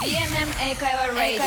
[0.00, 1.42] DMM 英会話 Radio.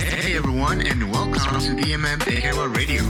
[0.00, 3.04] Hey everyone, and welcome to DMM Ehewa Radio.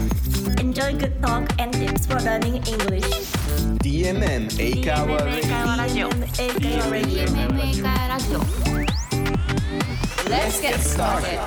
[0.60, 3.08] Enjoy good talk and tips for learning English.
[3.80, 6.08] DMM 英会話 Radio.
[6.08, 6.08] Radio.
[6.60, 7.00] DMM
[7.60, 8.40] 英会話ラジオ
[10.29, 11.39] Let's get started.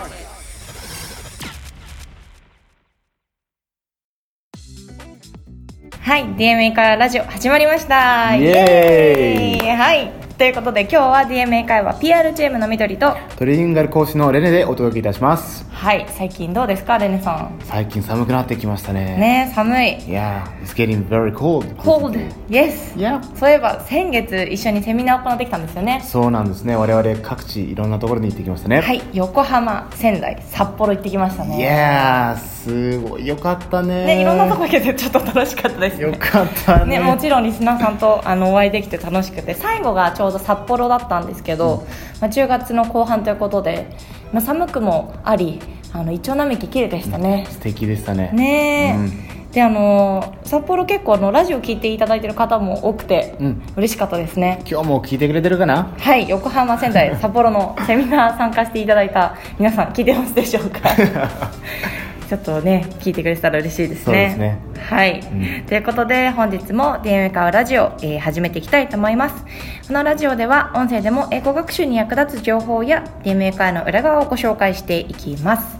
[6.01, 8.35] はい、DMA からラジオ始まりました。
[8.35, 17.57] イエーイイエーイはい、ということで今日は DMA 会話 PR チームの緑と、トリリンガル講師のレネでお届けいたしますはい、最近どうですか、レネさん？
[17.63, 19.97] 最近寒くなってきましたねね、寒い。
[19.99, 22.19] Yeah, it's getting very cold Cold,
[22.49, 22.95] yes.
[22.97, 26.01] Yeah そういえば先月一緒にセミナーを行ってきたんですよね。
[26.03, 32.35] そうなんですね我々各地いろんなところに行ってきましたねはい、横浜、仙台、札幌行ってきましたね。
[32.35, 36.03] Yeah すごいよかったねね、いろんなとこ行けてちょっと楽しかったですね。
[36.03, 41.85] よかったねね、もちろんリスナーさんとあのお会いできて楽しくて最後がちょうど札幌だったんですけど、
[42.21, 43.87] まあ、10月の後半ということで、
[44.33, 45.59] まあ、寒くもあり
[45.93, 47.47] あのイチョウ並木綺麗でしたね。
[47.49, 48.31] 素敵でしたね。
[48.33, 49.51] ねえ、うん。
[49.51, 53.61] であの札幌結構あのラジオ聞いていただいてる方も多くて、うん。
[53.77, 54.61] 嬉しかったですね。
[54.69, 55.93] 今日も聞いてくれてるかな？
[55.97, 60.89] はい横浜仙台札幌のセミナー参加していただいた皆さん聞いてますでしょうか？
[62.27, 64.35] ちょっとね聞いてくれてたら嬉しいですね。
[64.35, 64.59] ね。
[64.79, 65.65] はい、うん。
[65.65, 69.45] ということで本日も DMM カワラジオ、えー始めていきたいと思います。
[69.87, 75.77] このラジオでは音声でも英語学習に役立つ情報や DMM カワの裏側をご紹介していきます。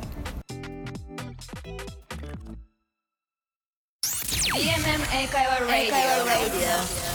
[4.54, 7.06] DMM 英会話 Radio.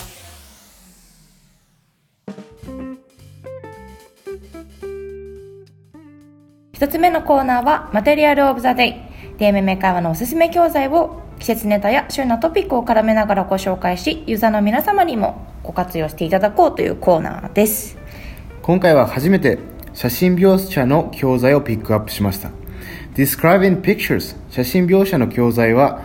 [6.80, 9.09] 一つ目のコーナーはマテリアルオブザデイ
[9.40, 17.96] DMM 会話のおすすめ教材を季節ネタや旬なトピックを絡めながらご紹介しユーザーの皆様にもご活用していただこうというコーナーです。
[18.60, 19.58] 今回は初めて
[19.94, 22.50] 写真描写の教材をピックアップしました。
[23.14, 26.02] Describing Pictures 写真描写の教材は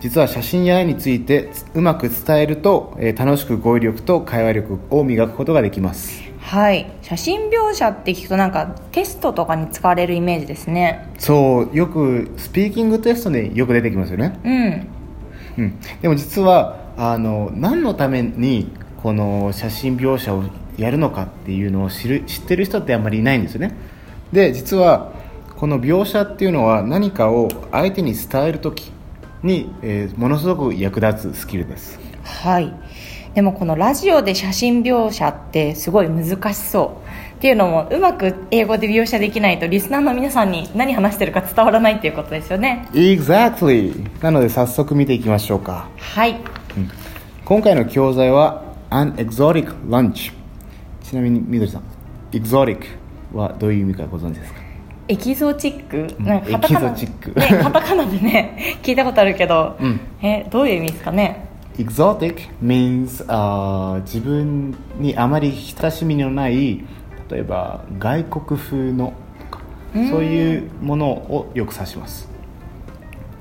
[0.00, 6.29] 実は写真や絵についてうまく伝えると、え楽しく語彙力と会話力を磨くことができます。
[6.50, 6.90] はい。
[7.02, 11.08] 写真描写って聞くとなんかテストとかに使われるイメージですね。
[11.16, 14.50] そうよくスピーキングテストによく出てきますよね、う
[15.60, 15.64] ん。
[15.64, 20.42] うん、でも実はあの何のためにこの写真描写を
[20.76, 23.72] やるのかっていうのを知る知ってる人ってあんまりいないんですよね。
[24.32, 25.12] で実は
[25.56, 28.90] この描写っていうのは何かを相手に伝える時
[29.44, 32.00] に、えーものすごく役立つスキルです。
[32.24, 32.74] はい
[33.34, 37.36] でもこのラジオで写真描写ってすごい難しそう。
[37.36, 42.88] っていうのもうまく英語で描写できないとリスナーの皆さんに何話してるか伝わらないっていうことですよね。
[42.92, 45.88] Exactly なので早速見ていきましょうか。
[45.96, 46.36] はい。
[47.44, 50.32] 今回の教材は An Exotic Lunch
[51.02, 51.82] ちなみにみどりさん
[52.32, 52.84] Exotic
[53.32, 54.60] はどういう意味かご存知ですか？
[55.08, 56.14] エキゾチック？
[56.18, 56.24] うん。
[56.26, 57.08] なんかカタカナね、
[57.62, 60.00] カタカナでね聞いたことあるけど、うん。
[60.20, 61.48] えどういう意味ですかね？
[61.80, 66.84] Exotic means、uh, 自分にあまり親しみのない
[67.30, 69.14] 例えば外国風の
[69.50, 69.62] とか
[70.10, 72.28] そういうものをよく指します、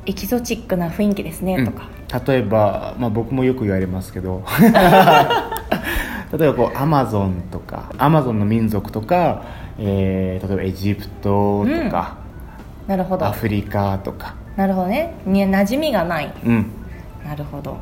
[0.06, 1.66] エキゾチックな雰囲気ですね、うん。
[1.66, 1.90] とか。
[2.26, 4.44] 例えば、まあ、僕もよく言われますけど。
[6.32, 7.92] 例えばこうアマゾンとか。
[7.98, 9.44] アマゾンの民族とか、
[9.78, 12.16] えー例えばエジプトとか、
[12.88, 13.26] なるほど。
[13.26, 14.36] アフリカとか。
[14.56, 15.14] なるほどね。
[15.26, 16.34] に馴染みがない。
[16.46, 16.66] うん。
[17.26, 17.78] なるほど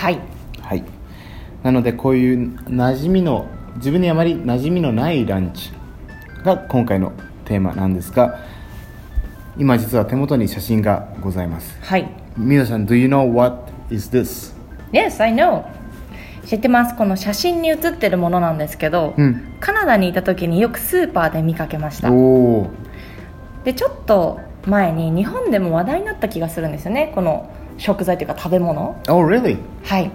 [0.00, 0.18] はい。
[0.62, 0.84] はい。
[1.62, 3.46] なのでこういう馴染みの
[3.76, 5.72] 自分にあまり馴染みのないランチ
[6.42, 7.12] が今回の
[7.44, 8.40] テーマなんですが
[9.58, 11.78] 今実は手元に写真がございます。
[11.82, 12.08] はい。
[12.34, 14.54] 皆さん Do you know what is this?
[14.90, 15.66] Yes, I know.
[16.46, 16.96] 知ってます？
[16.96, 19.54] この写真に写ってるものなんですけど、うん。
[19.60, 22.10] カナダにいた時によくスーパーで見かけました。
[22.10, 22.70] おお
[23.64, 27.12] でちょっと前に日本でも話題になった気がするんですよね。
[27.14, 29.00] この食材というか食べ物。
[29.08, 29.56] Oh really?
[29.84, 30.10] はい。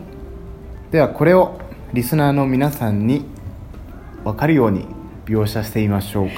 [0.91, 1.57] ではこれを
[1.93, 3.25] リスナーの皆さんに
[4.23, 4.85] 分かるように
[5.25, 6.35] 描写してみましょうか。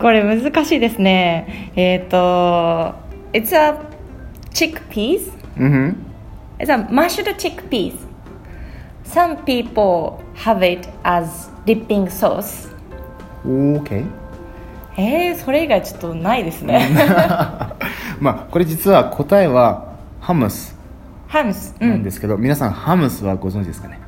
[0.00, 1.70] これ難しいですね。
[1.76, 2.16] えっ、と
[3.32, 3.78] It's a
[4.50, 6.06] chickpeas うんふん
[6.58, 7.94] It's a mashed chickpeas
[9.04, 12.74] Some people have it as dipping sauce.
[13.46, 14.04] OK
[14.96, 16.88] えー、それ以外ちょっとないですね。
[18.18, 19.93] まあこれ実は答えは
[20.24, 20.74] ハムス。
[21.28, 24.00] ハムス、うなんん、ですけど、皆さんハムスはご存知ですかね？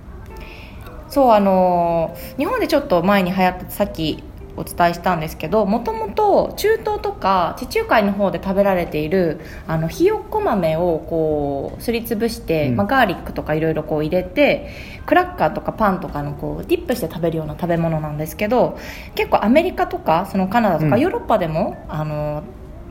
[1.11, 4.23] そうあのー日本でちょっと前に流行ってさっき
[4.57, 12.77] お伝えしたんですけどもともと中東とか地中海の方で食べられているあのひよこ豆をこうすりつぶして、うん。
[12.77, 14.71] まあ、ガーリックとかいろいろこう入れて
[15.05, 18.79] クラッカーとかパンとかのこうディップして食べるような食べ物なんですけど
[19.15, 21.03] 結構アメリカとかそのカナダとかうん。
[21.03, 22.43] ヨーロッパでも、あの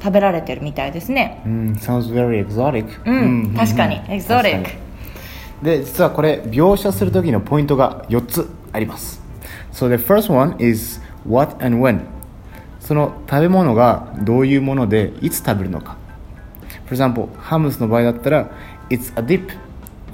[0.05, 1.41] 食べられてるみたいですね。
[1.47, 4.85] うん sounds very exotic うん、確かにエキゾリック確かに
[5.63, 9.19] で実はこれ描写する時のポイントが4つあります
[9.71, 12.01] So the first one is what and when
[12.79, 15.97] その食べ物がどういうものでいつ食べるのか
[16.87, 18.51] For example ハムスの場合だったら
[18.91, 19.49] It's a dip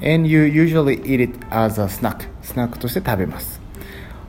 [0.02, 3.60] and you usually eat it as a snack スナックとして食べます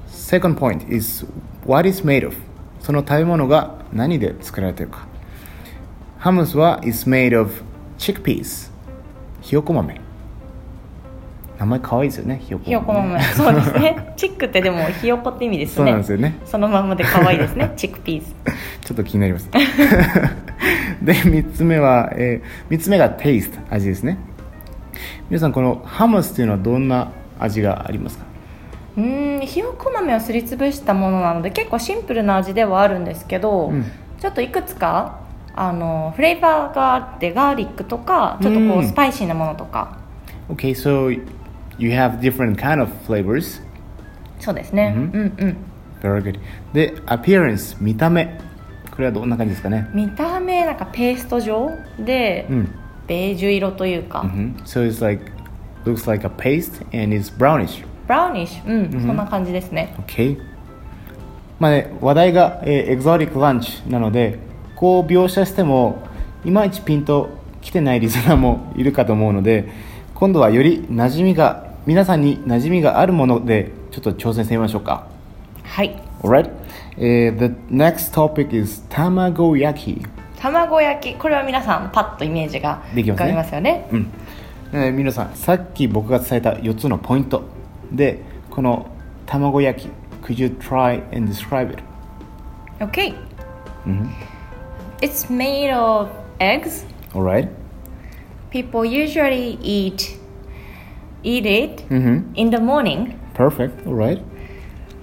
[0.09, 1.25] Second point is
[1.65, 2.35] what is made of
[2.81, 5.12] その食べ物が何で作られているか
[6.23, 7.51] ハムスは is made of
[7.97, 8.71] chickpeas.
[9.41, 9.99] ひよこ豆。
[11.59, 13.21] 名前可愛いですよねひよこひよこ豆。
[13.21, 14.07] そうですね。
[14.15, 15.75] チックってでもひよこって意味ですね。
[15.75, 16.35] そうなんですよね。
[16.45, 17.71] そのまんまで可愛いですね。
[17.75, 18.27] チックピーズ
[18.85, 19.49] ちょっと気になります。
[21.03, 24.17] で3つ目は、え3つ目が taste 味ですね。
[25.29, 28.23] 皆さんこのハムスっていうのはどんな味がありますか？
[28.95, 33.83] うーんひよこ豆をすりつぶしたものなので結構シンプルな味ではあるんですけど、うん。
[34.21, 35.17] ちょっといくつか
[35.55, 38.87] あのフレーバーがあってガーリックとかちょっとこううん。
[38.87, 39.97] スパイシーなものとか、
[40.49, 41.09] Okay so
[41.77, 43.61] you have different kind of flavors.
[44.39, 45.57] そうですね、うんうんうん
[46.01, 46.39] very good.
[46.73, 48.39] で appearance 見た目。
[48.91, 49.87] これはどんな感じですかね？
[49.93, 51.69] 見た目なんかペースト状
[51.99, 52.75] で、うん。
[53.07, 54.55] ベージュ色というか、Mhm.
[54.63, 55.31] So it's like
[55.85, 57.83] looks like a paste and it's brownish.
[58.07, 59.93] brownish うん、そんな感じですね。
[60.07, 60.37] Okay.
[61.59, 64.39] まあね、話題が、えーエグゾリックランチなので
[64.83, 66.05] こう描写しても
[66.43, 67.29] いまいちピンと
[67.61, 69.69] 来てないリスナーもいるかと思うので
[70.13, 75.07] 今度はより馴染みが皆さんに馴染みがあるものでちょっと挑戦してみましょうか。
[75.63, 75.97] はい。
[76.21, 76.51] Alright、
[76.97, 80.05] えー The next topic is 卵焼き
[80.37, 83.29] 卵焼きこれは皆さんパッとイメージが浮かできますね。
[83.29, 83.87] びますよね。
[83.89, 84.11] うん、
[84.73, 87.43] えー皆さんさっき僕が伝えた4つのポイント。
[87.89, 88.87] でこの
[89.27, 89.89] 卵焼き
[90.27, 91.81] Could you try and describe it?
[92.81, 93.15] Okay
[95.03, 96.09] It's made of
[96.39, 97.49] eggs Alright?
[98.51, 100.17] People usually eat
[101.23, 102.35] eat it Mm-hmm.
[102.35, 103.19] in the morning.
[103.33, 103.85] Perfect.
[103.87, 104.19] Alright.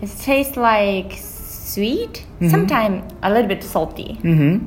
[0.02, 4.18] It tastes like sweet, sometimes a little bit salty.
[4.22, 4.64] Mm-hmm.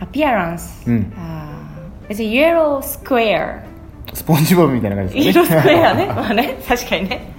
[0.00, 0.66] Appearance.
[0.84, 1.04] Mm.
[1.16, 3.64] Uh, it's a yellow square.
[4.14, 5.46] スポンジボブみたいな感じですね。
[5.46, 6.06] スクエアね。
[6.06, 7.34] まあね、確かにね。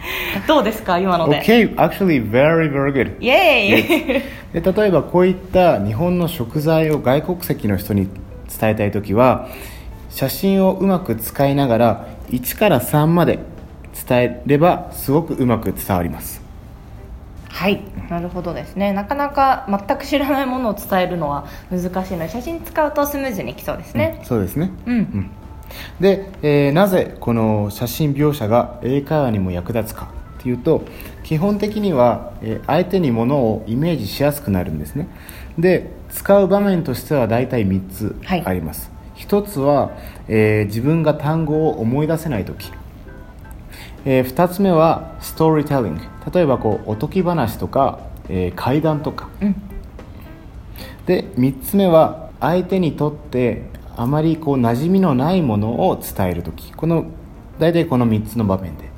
[0.48, 1.42] どうですか、今ので？
[1.46, 3.20] okay, actually very very good.
[3.20, 8.08] で例えばこういった日本の食材を外国籍の人に
[8.60, 9.50] 伝えたいときは
[10.10, 13.40] 写真をうまく使いながら1から3まで
[14.08, 16.44] 伝えればすごくうまく伝わります
[17.50, 18.94] はい、なるほどですね。
[18.94, 24.22] なかなか全く知らないものを伝えるのは難しいので、写真使うとスムーズにいきそうですね。
[24.25, 25.30] そうですねうん。
[26.00, 30.83] で、えーなぜこの写真描写が英会話にも役立つかっていうと
[31.24, 35.07] 基本的には、えー相手にものをイメージしやすくなるんですね。
[35.57, 38.44] で使う場面としては大体3つはい。
[38.45, 39.92] あります、一1つは、
[40.27, 42.71] えー自分が単語を思い出せない時、
[44.06, 46.01] え2つ目はストーリーテリング。
[46.33, 48.00] 例えばこうおとぎ話とか、
[48.30, 49.56] えー怪談とか、うん。
[51.06, 53.63] で3つ目は相手にとって
[53.95, 57.06] あまりこう馴染みのないものを伝える時この
[57.60, 58.90] 大体この3つの場面で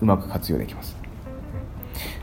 [0.00, 0.96] うまく活用できます。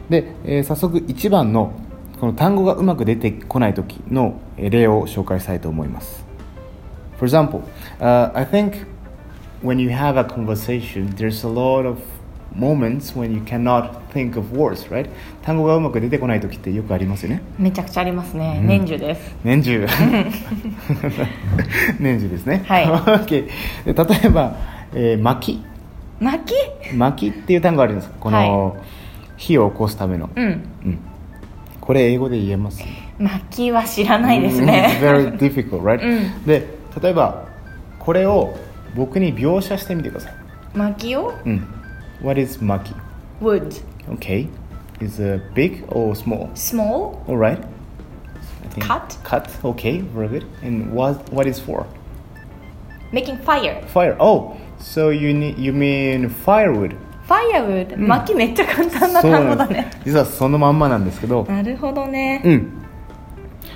[0.10, 1.74] で、えー早速1番の
[2.19, 6.24] この単語がうまく出てこない時の例を紹介したいと思います。
[7.17, 7.63] For example、
[8.00, 8.86] uh, I think
[9.63, 11.98] when you have a conversation there's a lot of
[12.55, 15.10] moments when you cannot think of words right?
[15.41, 17.41] 単語がうまく出てこない時ってよくありますよね。
[17.58, 18.60] めちゃくちゃありますね。
[18.63, 19.36] 年中です。
[19.43, 19.88] 年中。
[22.00, 22.63] 年中ですね。
[22.67, 22.86] はい。
[22.86, 23.48] OK
[23.86, 24.55] で例えば、
[24.93, 25.63] えーき。
[26.93, 28.77] 薪っていう単語があるんですこの、
[29.38, 30.46] 火を起こすための、うん。
[30.46, 30.50] う
[30.89, 31.00] ん。
[31.79, 32.84] これ英語で言えます？
[33.17, 35.00] 巻きは知らないですね。
[35.01, 36.01] It's very difficult, right?
[36.03, 36.46] うん。
[36.46, 36.67] で
[37.01, 37.46] 例えば
[38.00, 38.55] これを
[38.96, 40.34] 僕に描写してみてください、
[40.75, 41.34] 巻きを？
[41.46, 41.65] うん、
[42.22, 42.94] What is 薪
[43.42, 43.82] wood
[44.13, 44.48] Okay
[45.01, 46.50] Is it big or small?
[46.54, 47.18] small
[48.63, 49.18] I think- Cut?
[49.24, 51.86] Cut, okay, very good And what, what is for?
[53.12, 54.16] making fire Fire.
[54.20, 56.96] Oh, so you need you mean firewood?
[57.28, 62.72] firewood 巻きめっちゃ簡単な単語だね実はそのまんまなんですけど、なるほどねうん。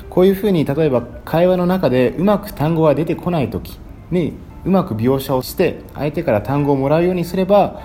[0.10, 3.78] こういうふうに例えば会話の中でうまく単語が出てこない時
[4.12, 4.34] に
[4.66, 7.82] うまく描写をして相手から単語をもらうようにすれば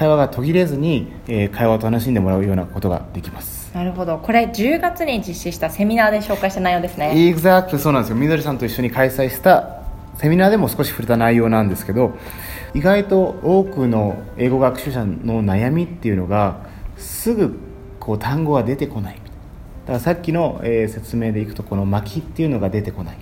[0.00, 3.70] 会話が途切れずに、えー会話を楽しんでもらうようなことができます。
[3.74, 4.16] なるほど。
[4.16, 7.12] これ10月に実施したセミナーで紹介した内容ですね。
[7.14, 8.16] Exactly そうなんですよ。
[8.16, 9.82] みどりさんと一緒に開催した
[10.16, 12.14] セミナーでも少し触れた内容なんですけど
[12.72, 16.60] 意外と多くの英語学習者の悩みっていうのが
[16.96, 17.58] すぐ
[17.98, 19.16] こう単語が出てこない。
[19.16, 23.18] だからさっきの、えー説明でいくとこの巻きっていうのが出てこない。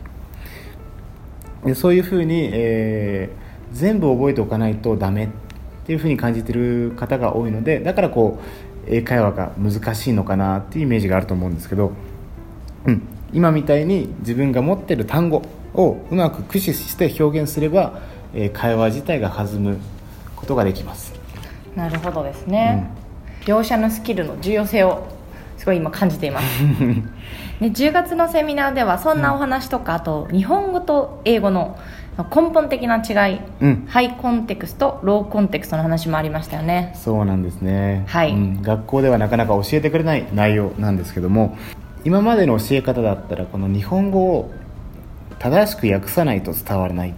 [1.65, 5.48] でそういうふうに、えー全部覚えておかないとダメって
[5.93, 11.93] いうふうに感じてる方が多いのでだからこう英会話が難しいのかなっていうイメージがあると思うんですけど
[12.87, 13.03] うん、
[13.33, 15.43] 今みたいに自分が持ってる単語
[15.75, 18.01] をうまく駆使して表現すれば、
[18.35, 19.79] えー会話自体が弾む
[20.37, 21.15] ことができます。
[21.75, 22.91] なるほどですね、
[23.43, 25.07] 描写のスキルの重要性を
[25.57, 26.47] すごい今感じています。
[27.61, 31.79] で10月のセミナーではそんなお話とか、あと日本語と英語の
[32.25, 33.87] 根本的な違い、うん。
[33.87, 36.93] ハイコンテクストローコンテクストの話もありましたよね。
[36.97, 38.33] そうなんですね、はい。
[38.33, 38.63] うん。
[38.63, 41.57] 学校ではなかなか教えてくれない内容なんですけども
[42.05, 44.51] 今までの教え方だったらこの日本語を
[45.39, 47.15] 正しく訳さないと伝わらないっ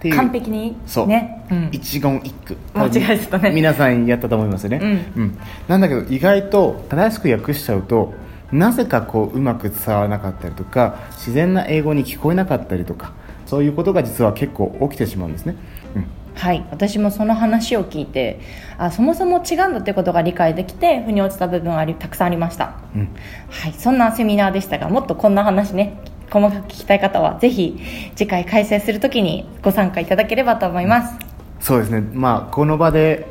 [0.00, 0.76] ていう完璧に？
[0.86, 2.56] そう、ね、うん、一言一句。
[2.74, 3.52] 間違えてたね。
[3.52, 5.38] 皆さんやったと思いますよね、うん。
[5.68, 8.12] なんだけど意外と正しく訳しちゃうと
[8.50, 13.12] なぜかこううまく伝わらなかったりとか自然な英語に聞こえなかったりとか
[13.52, 15.56] そういうことが実は結構起きてしまうんですね、
[15.94, 16.64] うん、はい。
[16.70, 18.40] 私もその話を聞いて
[18.78, 23.08] あそもそも違うんだってことが理解できて腑に落ちた部分ありたくさんありました、うん。
[23.50, 27.78] はい、そんなセミナーでしたがもっとこんな話ね細かく聞きたい方はぜひ
[28.16, 31.18] 次回開催するときにご参加いただければと思います。
[31.60, 32.00] そうですね。
[32.00, 33.26] まあこの場で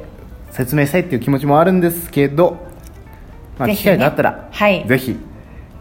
[0.51, 2.58] 説明したいっていう気持ちもあるんですけど、
[3.58, 4.86] まあ、機会があったら、はい。
[4.88, 5.18] ぜひ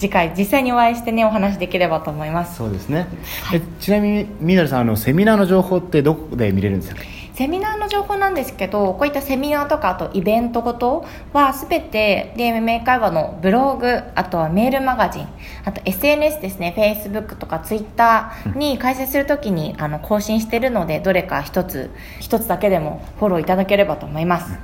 [0.01, 2.57] 次回実際にお会いしてねお話できればと思います。
[2.57, 3.07] そうですね、
[3.55, 7.03] えちなみにみどりさんあのセミナーの情報ってどこで見れるんですか？
[7.35, 15.29] セミナーの情報なんですけどこういったセミナーとかあとイベントごとは全て DMM 会話のブログあとはメールマガジン
[15.65, 16.75] あと SNS ですね。
[16.77, 21.91] Facebook とか Twitter に開催するときにあの更新してるのでどれか一つ
[22.21, 24.59] 一つだけでもフォローいただければと思います。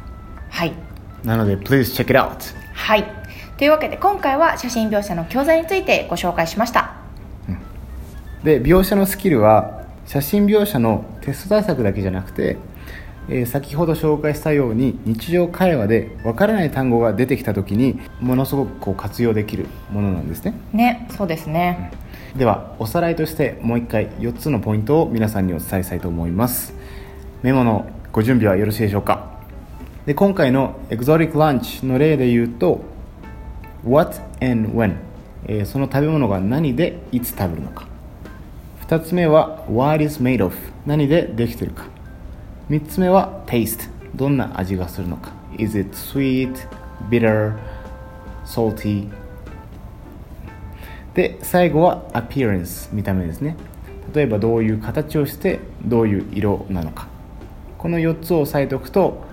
[0.50, 0.72] はい。
[1.24, 3.04] なので Please check it out はい
[3.58, 6.94] というわけで今回は写真描写の教材についてご紹介しました。
[8.44, 12.58] で描写のスキルは写真描写のテスト対策だけじゃなくて、
[13.28, 20.54] えー先ほど紹介したように日常会話でわからない単語が出てきた時にものすごくこう活用できるものなんですね。
[20.74, 21.90] ねそうですね。
[22.36, 26.74] ではおさらいとしてもう一回4つのポイントを皆さんにお伝えしたいと思います。
[27.42, 29.30] メモのご準備はよろしいでしょうか。
[30.04, 32.94] で今回のエクゾティックランチの例で言うと
[33.86, 34.96] What and when、
[35.46, 37.86] えーその食べ物が何でいつ食べるのか。
[38.88, 41.84] 2つ目は What is made of 何でできてるか。
[42.68, 45.30] 3つ目は Taste どんな味がするのか。
[45.56, 46.56] Is it sweet,
[47.08, 47.56] bitter,
[48.44, 49.08] salty
[51.14, 53.56] で最後は appearance 見た目ですね。
[54.12, 57.06] 例えばどういう形をしてどういう色なのか。
[57.78, 59.24] この4つを押さえておくと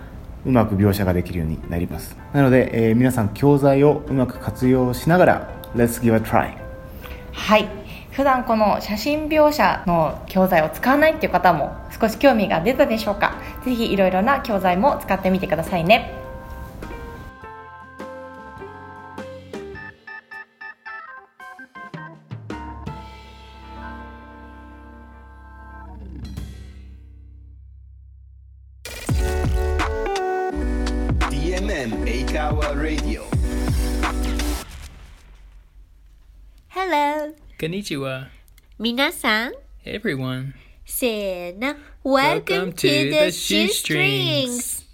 [0.46, 2.18] うまく描写ができるようになります。
[2.34, 6.54] なので、えー皆さん教材をうまく活用しながら Let's give a try.
[7.32, 7.68] はい。
[8.12, 13.34] 普段この写真描写の教材を使わないっていう方も少し興味が出たでしょうか？
[13.66, 16.12] ぜひいろいろな教材も使ってみてくださいね
[37.04, 37.34] 「Hello.
[37.60, 38.28] Konnichiwa.
[38.80, 39.52] Minasan.
[39.86, 40.54] Everyone.
[40.86, 41.76] Sena.
[42.02, 44.86] Welcome, Welcome to, to, the, Shoestrings.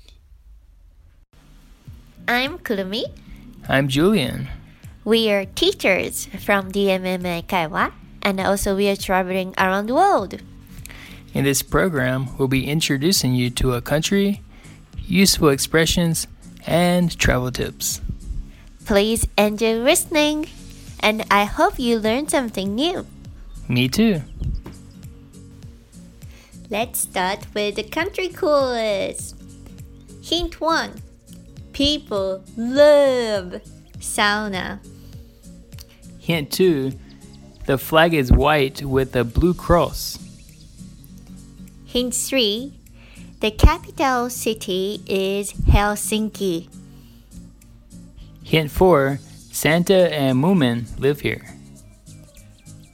[2.28, 3.04] I'm Kulumi.
[3.68, 4.48] I'm Julian.
[5.06, 10.42] We are teachers from DMMA Kaiwa and also we are traveling around the world.
[11.36, 14.42] In this program, we'll be introducing you to a country,
[15.06, 16.26] useful expressions,
[16.66, 18.02] and travel tips.
[18.86, 20.48] Please enjoy listening
[21.00, 23.06] and I hope you learned something new.
[23.68, 24.22] Me too.
[26.70, 29.34] Let's start with the country quiz.
[30.22, 31.02] Hint 1
[31.74, 33.62] People love
[33.98, 34.80] sauna.
[36.20, 36.92] Hint 2
[37.66, 40.20] The flag is white with a blue cross.
[41.86, 42.74] Hint 3
[43.40, 46.70] The capital city is Helsinki.
[48.44, 49.20] Hint 4
[49.60, 51.44] Santa and Moomin live here.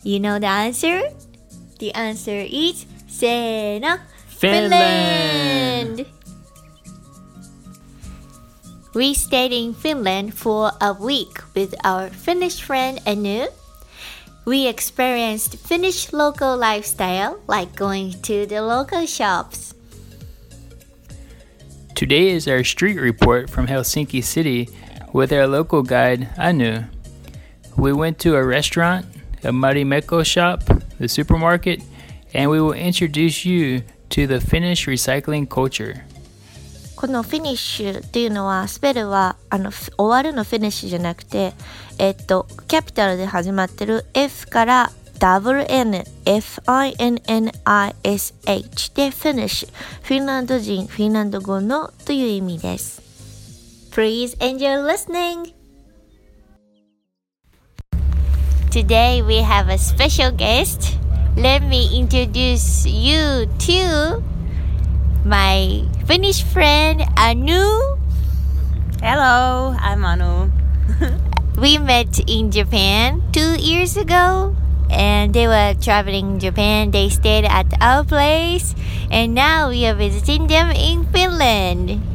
[0.01, 0.99] You know the answer?
[1.77, 6.07] The answer is せーの Finland!
[8.95, 13.45] We stayed in Finland for a week with our Finnish friend Anu.
[14.45, 19.75] We experienced Finnish local lifestyle like going to the local shops.
[21.93, 24.67] Today is our street report from Helsinki City
[25.14, 26.84] with our local guide Anu.
[27.76, 29.06] We went to a restaurant,
[29.42, 30.62] a Marimekko shop,
[30.98, 31.82] the supermarket,
[32.34, 36.04] and we will introduce you to the Finnish recycling culture.
[37.00, 41.54] このフィニッシュっていうのはスペルはあのふ終わるのフィニッシュじゃなくて
[41.98, 46.04] えっとキャピタルで始まってる F から WNFINNISH
[48.94, 49.72] でフィニッシュ
[50.02, 53.03] フィンランド人フィンランド語のという意味です
[53.95, 55.55] Please enjoy listening
[58.69, 60.99] Today we have a special guest
[61.37, 64.21] Let me introduce you to
[65.23, 67.95] my Finnish friend Anu.
[68.99, 70.51] Hello, I'm Anu.
[71.57, 74.53] We met in Japan two years ago
[74.91, 76.91] and they were traveling in Japan.
[76.91, 78.75] They stayed at our place
[79.09, 82.14] and now we are visiting them in Finland.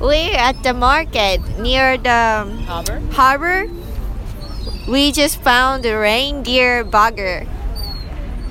[0.00, 3.00] We're at the market near the Harbor?
[3.12, 3.66] harbor.
[4.88, 7.46] We just found a reindeer burger.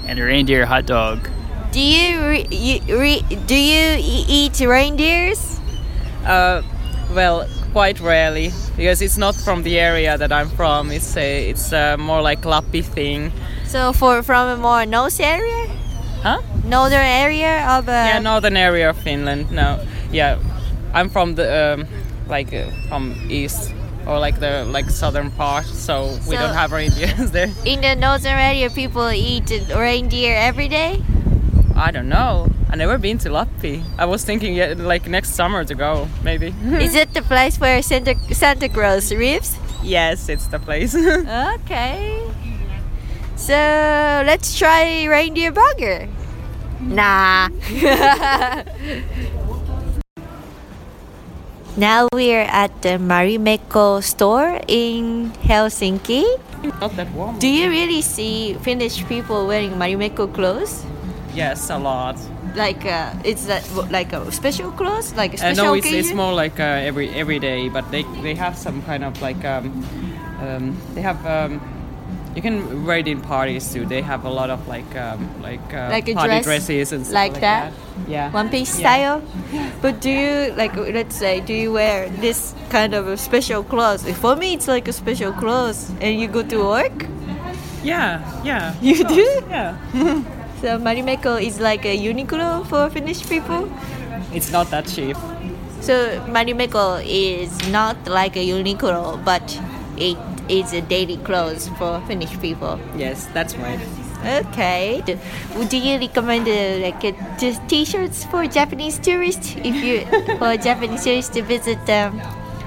[0.06, 1.28] And a reindeer hot dog.
[1.72, 5.60] Do you, re- you re- do you e- eat reindeers?
[6.26, 6.62] Uh,
[7.14, 10.92] well, quite rarely because it's not from the area that I'm from.
[10.92, 13.32] It's a, it's a more like Lappi thing.
[13.66, 15.68] So for from a more north area,
[16.24, 16.42] Huh?
[16.66, 19.52] northern area of uh, yeah, northern area of Finland.
[19.52, 19.80] No,
[20.12, 20.38] yeah,
[20.94, 21.88] I'm from the um,
[22.28, 23.74] like uh, from east
[24.08, 25.66] or like the like southern part.
[25.66, 27.50] So, we So- don't have reindeers there.
[27.66, 31.02] in the northern area, people eat reindeer every day.
[31.76, 32.48] I don't know.
[32.72, 33.84] I never been to Lappi.
[33.98, 36.48] I was thinking yeah, like next summer to go maybe.
[36.82, 39.58] Is it the place where Santa Santa Claus lives?
[39.84, 40.94] yes, it's the place.
[41.56, 42.22] Okay.
[43.38, 43.54] So
[44.26, 46.08] let's try reindeer burger.
[46.82, 47.48] Nah.
[51.80, 56.24] Now we're at the Marimekko store in Helsinki.
[56.82, 57.40] not that warm.
[57.40, 60.84] Do you really see Finnish people wearing Marimekko clothes?
[61.34, 62.18] Yes, a lot.
[62.56, 66.14] Like uh, it's that like a special clothes, like a Uh, special no, it's, it's
[66.14, 69.72] more like uh, every every day, but they they have some kind of like um,
[70.42, 71.62] um, they have um,
[72.36, 73.86] you can wear it in parties too.
[73.86, 77.14] They have a lot of like um, like uh, Like party dress dresses and stuff
[77.16, 77.74] like like, that?
[78.08, 78.32] Yeah.
[78.32, 78.86] One piece Yeah.
[78.86, 79.22] style.
[79.82, 84.04] But do you like let's say do you wear this kind of a special clothes?
[84.20, 87.06] For me it's like a special clothes and you go to work?
[87.84, 88.76] Yeah, yeah.
[88.82, 89.42] You do?
[89.50, 89.78] Yeah.
[90.60, 93.72] So Marimekko is like a Uniqlo for Finnish people.
[94.34, 95.16] It's not that cheap.
[95.80, 99.58] So Marimekko is not like a Uniqlo but
[99.96, 100.18] it
[100.50, 102.80] is a daily clothes for Finnish people.
[102.98, 103.80] Yes, that's right.
[104.26, 105.02] Okay.
[105.06, 105.18] Do,
[105.70, 110.02] do you recommend uh, like uh, just t-shirts for Japanese tourists if you
[110.38, 112.20] for Japanese tourists to visit um,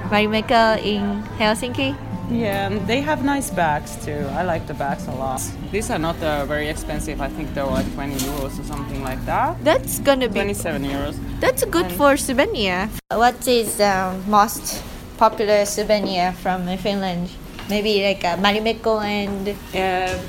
[0.09, 1.95] Marimekko in Helsinki?
[2.31, 4.25] Yeah, they have nice bags too.
[4.31, 5.41] I like the bags a lot.
[5.71, 7.21] These are not uh, very expensive.
[7.21, 9.61] I think they're like 20 euros or something like that.
[9.63, 11.15] That's gonna be 27 euros.
[11.39, 12.89] that's good for souvenir.
[13.11, 14.81] What is um, most
[15.17, 17.29] popular souvenir from Finland?
[17.69, 20.19] Maybe like uh, Marimekko and Uh,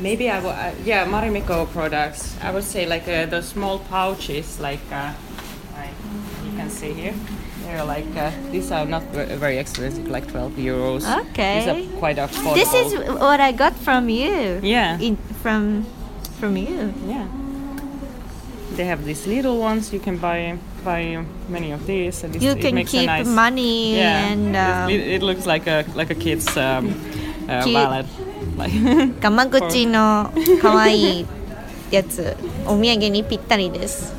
[0.00, 0.50] maybe I will.
[0.50, 2.36] Uh, yeah, Marimekko products.
[2.42, 5.12] I would say like uh, the small pouches, like uh,
[5.76, 5.94] like
[6.44, 7.14] you can see here.
[7.64, 11.04] They're like uh, these are not very expensive, like 12 euros.
[11.30, 11.60] Okay.
[11.60, 12.54] These are quite affordable.
[12.54, 14.58] this is what I got from you.
[14.62, 14.98] Yeah.
[14.98, 15.86] In, from
[16.40, 16.92] from you.
[17.06, 17.28] yeah.
[18.76, 19.92] They have these little ones.
[19.92, 23.07] You can buy buy many of these, and this, You it can makes a keep
[23.07, 23.27] nice.
[23.27, 26.93] money Yeah, and It's- um, it, it looks like a like a kid's um,
[27.49, 27.73] uh, Cute.
[27.75, 28.05] wallet.
[28.57, 28.71] Like
[29.21, 31.25] ガマ口の可愛い
[31.91, 34.13] やつお土産にぴったりです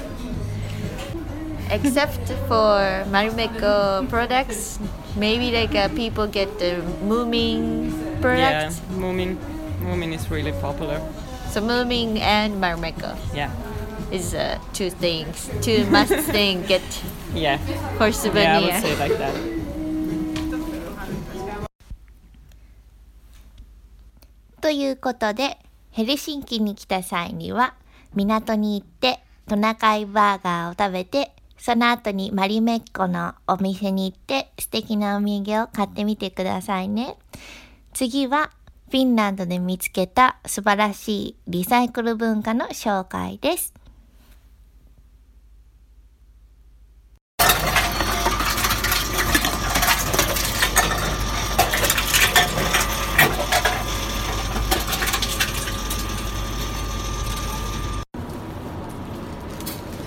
[1.70, 4.78] Except for Marimekko products
[5.18, 9.37] maybe like uh, people get the Moomin yeah, products Moomin,
[9.82, 11.00] Moomin is really popular.
[11.50, 13.50] so Moomin and Marimekko Yeah,
[14.11, 16.81] Is uh, two things two must thing get
[17.33, 17.57] yeah.
[17.97, 19.61] for Yeah, I souvenir would say like that.
[24.61, 25.57] ということで、
[25.89, 27.73] ヘルシンキに来た際には、
[28.13, 37.17] 港に行ってトナカイバーガーを食べて、その後にマリメッコのお店に行って素敵なお土産を買ってみてくださいね。
[37.93, 38.51] 次は、
[38.91, 43.70] フィンランドで見つけた素晴らしいリサイクル文化の紹介です。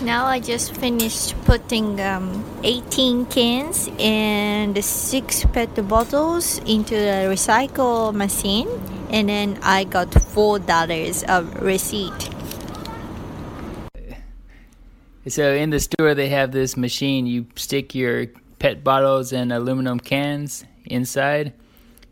[0.04, 8.12] Now I just finished putting um, 18 cans and six pet bottles into the recycle
[8.12, 8.68] machine,
[9.08, 12.28] and then I got four dollars of receipt.
[15.26, 17.24] So in the store, they have this machine.
[17.24, 18.26] You stick your
[18.58, 21.54] pet bottles and aluminum cans inside,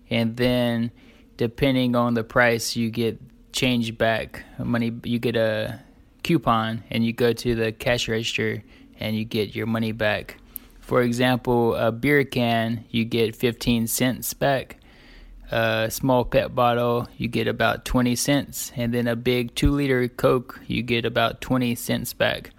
[0.08, 0.92] and then
[1.36, 3.20] depending on the price, you get
[3.52, 4.90] change back money.
[5.04, 5.78] You get a
[6.22, 8.62] coupon, and you go to the cash register,
[8.98, 10.36] and you get your money back.
[10.80, 14.76] For example, a beer can, you get 15 cents back.
[15.50, 20.08] A small pet bottle, you get about 20 cents, and then a big two liter
[20.08, 22.50] Coke, you get about 20 cents back.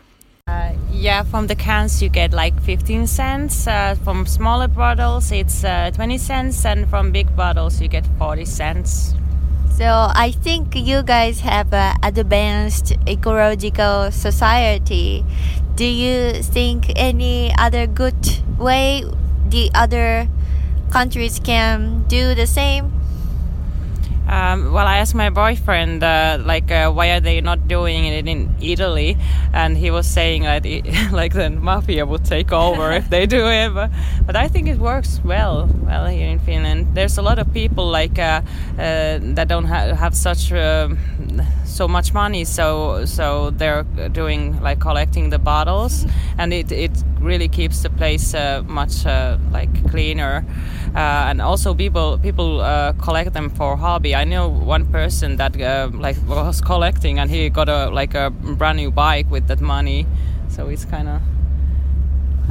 [0.48, 3.66] Uh, yeah, from the cans you get like 15 cents.
[3.66, 8.46] Uh, from smaller bottles it's uh, 20 cents, and from big bottles you get 40
[8.46, 9.16] cents.
[9.74, 15.26] So I think you guys have an advanced ecological society.
[15.76, 19.04] Do you think any other good way
[19.50, 20.30] the other
[20.92, 22.93] countries can do the same?
[24.34, 28.28] Um, well, I asked my boyfriend, uh, like, uh, why are they not doing it
[28.28, 29.16] in Italy?
[29.54, 33.46] And he was saying that, it, like, the mafia would take over if they do
[33.46, 33.70] it.
[33.76, 33.92] But,
[34.26, 36.96] but I think it works well, well here in Finland.
[36.96, 38.42] There's a lot of people like uh,
[38.80, 40.90] uh that don't ha- have such uh,
[41.66, 46.06] so much money, so so they're doing like collecting the bottles,
[46.38, 46.92] and it it
[47.24, 49.06] really keeps the place uh, much
[49.52, 50.46] like cleaner.
[50.96, 52.60] and also people people
[53.02, 54.16] collect them for hobby.
[54.16, 58.30] I know one person that uh, like was collecting and he got a like a
[58.30, 60.06] brand new bike with that money.
[60.50, 61.22] So it's kind of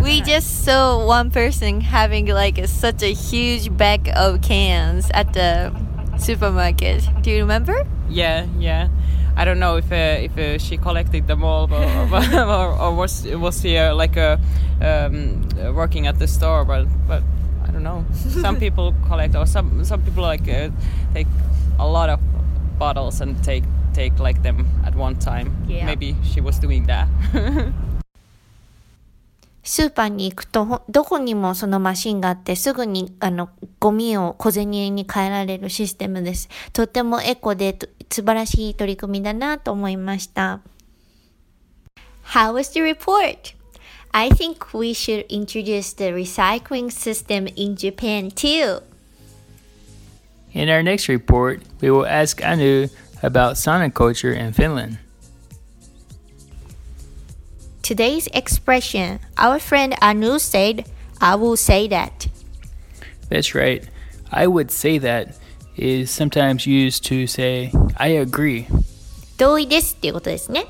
[0.02, 5.32] we just saw one person having like a, such a huge bag of cans at
[5.34, 5.72] the
[6.18, 7.08] supermarket.
[7.22, 7.86] Do you remember?
[8.08, 8.88] Yeah yeah
[9.35, 11.85] I don't know if uh, if uh, she collected them all or,
[12.35, 14.39] or, or was was he uh, like a
[14.81, 17.23] um, working at the store but but
[17.67, 20.69] I don't know some people collect or some some people like uh,
[21.13, 21.27] take
[21.79, 22.19] a lot of
[22.79, 25.55] bottles and take take like them at one time.
[25.67, 25.85] Yeah.
[25.85, 27.07] Maybe she was doing that.
[29.63, 33.49] スーパーに行くと、どこにもそのマシンがあって、すぐに、あの、
[33.81, 36.47] ゴミを小銭に変えられるシステムです。
[36.71, 37.77] とってもエコで、
[38.11, 40.61] 素晴らしい取り組みだなと思いました。
[42.33, 43.55] How was the report?
[44.11, 48.81] I think we should introduce the recycling system in Japan too.
[50.53, 52.87] In our next report, we will ask Anu
[53.21, 54.97] about sauna culture in Finland.
[57.83, 60.85] Today's expression, our friend Anu said,
[61.21, 62.27] I will say that.
[63.29, 63.87] That's right.
[64.31, 65.37] I would say that
[65.76, 68.66] is sometimes used to say, I agree.
[69.38, 70.66] 同意ですっていうことですね。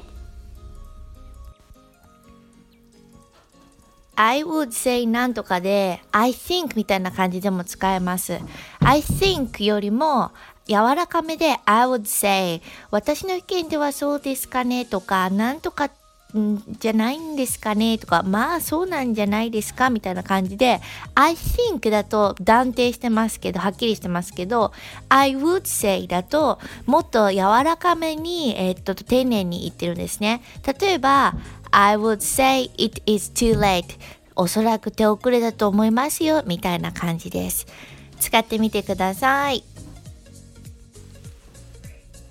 [4.14, 8.38] I would say なんとかで I think みたいな感じでも使えます。
[8.80, 10.30] I think よりも
[10.66, 16.01] 柔らかめで I would say 私の意見ではそうですかねとかなんとかって
[16.38, 20.80] んじゃないんですかねとかまあそうなんじゃないですかみたいな感じで
[21.14, 24.72] I think だと断定してますけどはっきりしてますけど
[25.08, 30.42] I would say だともっと柔らかめに、えーっと丁寧に言ってるんですね。
[30.80, 31.34] 例えば
[31.70, 33.98] I would say it is too late
[34.36, 37.66] おそらく手遅れだと思いますよみたいな感じです。
[38.20, 39.64] 使ってみてください。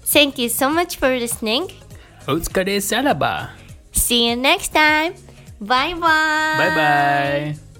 [0.05, 1.67] Thank you so much for listening
[2.27, 3.60] Otsukare saraba.
[4.11, 5.15] See you next time.
[5.61, 6.59] Bye bye.
[6.59, 7.71] Bye bye.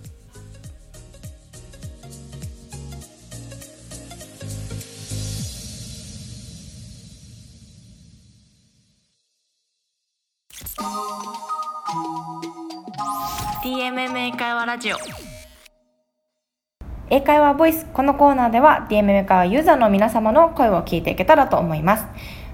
[14.31, 14.95] 英会話ラジオ。
[17.09, 17.85] 英会話ボイス。
[17.91, 22.05] このコーナーでは DMM 会話ユーザーの皆様の声を聞いていけたらと思います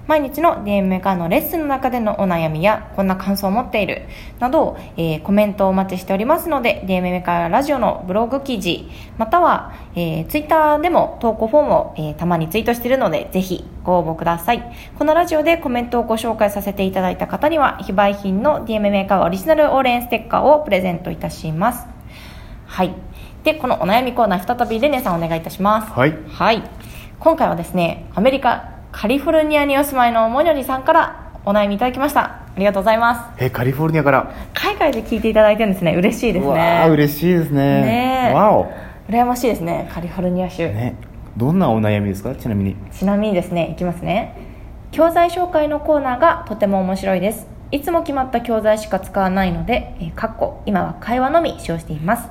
[0.08, 4.02] 毎日の DMM 会のレッスンの中でのお悩みやこんな感想を持っている
[4.40, 14.62] など、えーコメントをお待ちしておりますので会話ラジオのブログ記事または、えー、Twitter でも投稿フォームを、えーたまにツイートしているのでぜひご応募ください
[14.98, 21.98] このラジオでコメントをご紹介させていただいた方には非売品の DMM 会話オリジナル応援ステッカーをプレゼントいたします
[22.68, 22.94] はい。
[23.44, 25.92] で、このお悩みコーナー、再びレネさんお願いいたします。
[25.92, 26.62] はいはい。
[27.18, 32.22] 今回はですね、アメリカ、カリフォルニアにお住まいのモニョリさんからお悩みいただきました。
[32.22, 33.44] ありがとうございます。
[33.44, 34.34] えカリフォルニアから？
[34.54, 35.94] 海外で聞いていただいてるんですね。
[35.94, 36.84] 嬉しいですうわね。
[36.86, 38.66] ー嬉しいですねねえわお
[39.08, 39.88] 羨ましいですね。
[39.92, 40.68] カリフォルニア州。
[40.68, 40.96] ね
[41.36, 42.34] どんなお悩みですか？
[42.34, 44.34] ちなみにちなみにですね、いきますね。
[44.90, 47.46] 教材紹介のコーナーがとても面白いです。
[47.70, 52.26] いつも決まった教材しか使わないので、えーかっこ今は会話のみ使用しています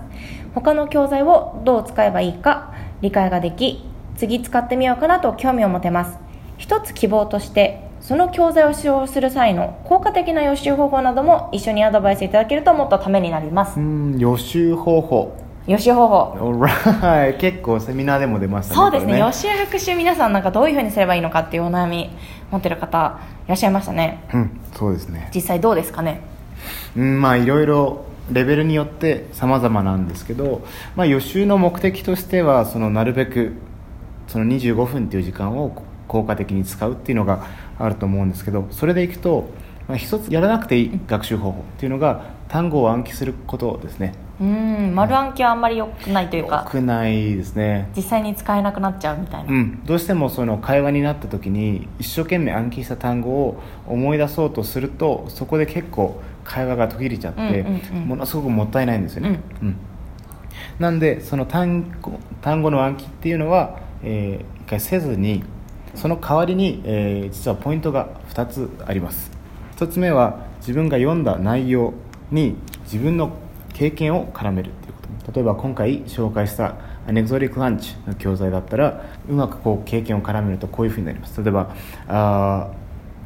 [0.55, 6.17] 他の教材をどう使えばいいか理解ができ次使ってみようかなと興味を持てます
[6.57, 13.79] 一つ希望としてその教材を使用する際の効果的な予習方法なども一緒にアドバイスいただけるともっとためになります。
[13.79, 15.35] うん予習方法。
[15.67, 16.63] 予習方法。
[17.39, 18.75] 結構セミナーでも出ましたね。
[18.75, 19.13] そうですね。
[19.13, 22.09] これ予習復習皆さんなんかどういうふうにすればいいのかっていうお悩み
[22.51, 24.23] 持ってる方いらっしゃいましたね。
[24.33, 25.29] うんそうですね。
[25.35, 26.21] 実際どうですかね？
[26.95, 30.61] うんまあいろいろレベルによって様々なんですけど、
[30.95, 33.53] まあ、予習の目的としてはそのなるべく
[34.27, 35.71] その25分っていう時間を
[36.07, 37.45] 効果的に使うっていうのが
[37.79, 39.49] あると思うんですけどそれでいくと、
[39.87, 44.13] まあ、一つやらなくていい学習方法っていうのが単語を暗記することですね。
[44.39, 47.89] うん丸暗記はあんまり良くないというか少ないですね。
[47.95, 58.07] 実際に使えなくなっちゃうみたいな、うん、どうしてもその会話になった時に一生懸命暗記した単語を思い出そうとするとそこで結構会話が途切れちゃって、うんうんうん。
[58.09, 59.75] ものすごくもったいないんですよね、うん。
[60.77, 65.43] なんでその単語単語の暗記っていうのは、えー一回せずに
[65.97, 69.31] その代わりに、えー実はポイントが2つあります。
[69.77, 71.93] 1つ目は自分が読んだ内容
[72.31, 73.31] に自分の
[73.73, 75.31] 経験を絡めるっていうこと。
[75.33, 76.75] 例えば今回紹介した
[77.07, 81.41] アネクゾリックランチの教材だったらうまくこう経験を絡めるとこういうふうになります。
[81.41, 81.75] 例えば
[82.07, 82.69] あ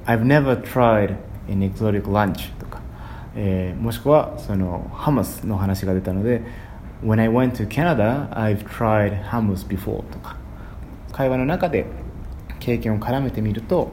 [0.05, 1.15] ー I've never tried
[1.49, 2.81] an exotic lunch とか、
[3.35, 6.41] えーもしくはそのハムスの話が出たので
[7.03, 10.37] When I went to Canada I've tried hummus before とか
[11.11, 11.85] 会話の中で
[12.61, 13.91] 経験を絡めてみると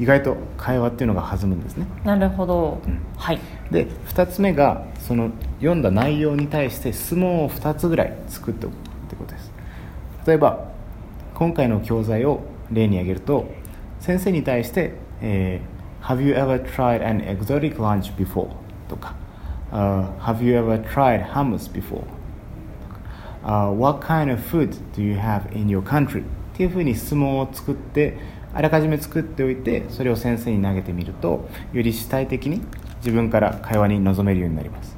[0.00, 8.76] 意外と会話っていうのが弾むんですねなるほど、んはいで2つ目がその読んだ内容に対して質問を2つぐらい作っておくっ
[9.10, 9.52] てことです
[10.26, 10.68] 例えば
[11.34, 13.46] 今回の教材を例に挙げると
[14.00, 15.74] 先生に対して、えー
[16.04, 18.50] Have you ever tried an exotic lunch before?
[18.90, 19.14] とか、
[19.72, 22.02] uh, Have you ever tried hummus before?
[22.82, 23.00] とか、
[23.42, 26.24] uh, What kind of food do you have in your country?
[26.54, 28.16] っていうふうに質問を作って
[28.54, 32.62] あらかじめ作っておいてそれを先生に投げてみるとより主体的に
[32.98, 34.96] 自分から会話に臨めるようになります。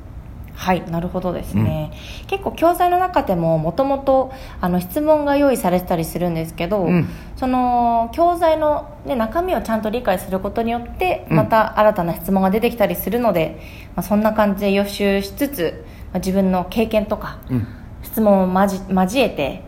[0.55, 1.93] はいなるほどですね、
[2.29, 7.09] 結構教材の中でももともとあの質問が用意されてたりするんですけど、うん。
[7.37, 11.37] その教材の、ね、中身をちゃんと理解することによってうん。
[11.37, 13.61] また新たな質問が出てきたりするので、
[13.95, 17.67] まあ、そんな感じで予習しつつ、まあ、自分の経験とかうん。
[18.03, 19.63] 質問を交交えて、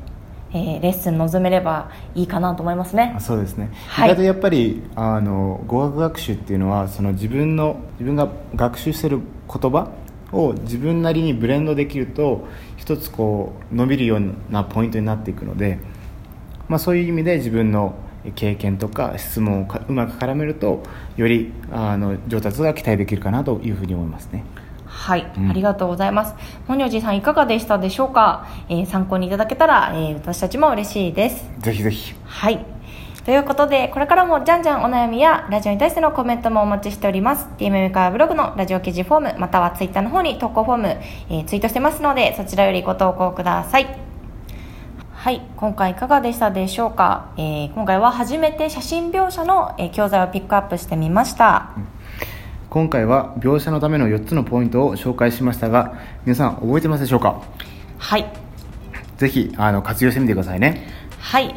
[0.52, 3.12] えーレッスン臨めればいいかなと思いますね。
[3.16, 4.08] あそうですね、はい。
[4.08, 9.90] 意外とやっぱりあの語学学習っていうのはその自分の自分が学習してる言葉
[10.32, 15.78] を自分なりにブレンドできると一つこう伸びるようなポイントになっていくので、
[16.68, 17.94] まあ、そういう意味で自分の
[18.34, 20.82] 経験とか質問をかうまく絡めると
[21.16, 24.44] よりあの上達が期待できるかなというふうに思いますね
[24.98, 26.34] はい、うんありがとうございます。
[26.66, 31.48] モニョジさんいかがでしたでしょうか、えー参考にいただけたら、えー私たちも嬉しいです。
[31.60, 32.64] ぜひぜひはい。
[33.24, 37.46] ということで、これからもじゃんじゃんお悩みやラジオに対してのコメントもお待ちしております。
[37.58, 40.86] DMM カーブログのラジオ記事フォーム、またはツイッターの方に投稿フォーム、
[41.30, 43.86] えーツイートしてますので、そちらよりご投稿ください。
[45.12, 51.70] はい、今回いかがでしたでしょうか、えー今回は初めて写真描写の、えー教材をピックアップしてみました。
[52.70, 57.42] 今回は描写のための4つのポイントを紹介しましたが皆さん覚えてますでしょうか？
[57.98, 58.30] はい、
[59.16, 60.86] ぜひあの活用してみてくださいね。
[61.18, 61.54] はい。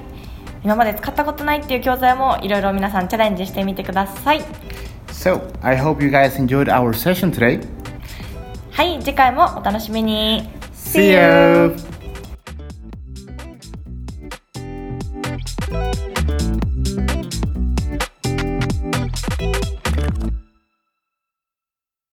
[0.63, 4.41] 今まで使ったことないっていう教材もいろいろ皆さんチャレンジしてみてください。
[5.07, 7.67] So, I hope you guys enjoyed our session today.
[8.71, 8.99] はい。
[8.99, 10.49] 次回もお楽しみに。
[10.73, 12.00] See you!